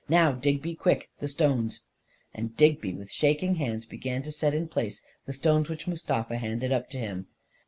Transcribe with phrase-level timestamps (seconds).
[0.09, 1.83] Now, Digby, quick— the stones
[2.33, 6.37] I" And Digby, with shaking hands, began to set in place the stones which Mustafa
[6.37, 7.27] handed up to him.